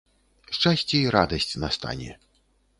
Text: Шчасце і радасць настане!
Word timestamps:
Шчасце 0.57 0.95
і 1.03 1.11
радасць 1.17 1.47
настане! 1.67 2.11